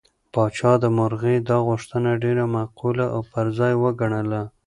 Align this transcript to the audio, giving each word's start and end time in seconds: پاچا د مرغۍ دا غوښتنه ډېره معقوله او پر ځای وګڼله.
پاچا 0.33 0.71
د 0.83 0.85
مرغۍ 0.97 1.37
دا 1.49 1.57
غوښتنه 1.69 2.09
ډېره 2.23 2.43
معقوله 2.55 3.05
او 3.15 3.21
پر 3.31 3.45
ځای 3.57 3.73
وګڼله. 3.83 4.41